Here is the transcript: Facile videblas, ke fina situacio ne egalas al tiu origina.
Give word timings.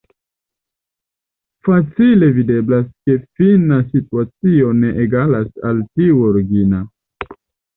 Facile 1.67 2.29
videblas, 2.39 2.89
ke 3.09 3.17
fina 3.41 3.77
situacio 3.93 4.73
ne 4.81 4.91
egalas 5.07 5.55
al 5.73 5.85
tiu 6.01 6.25
origina. 6.33 6.83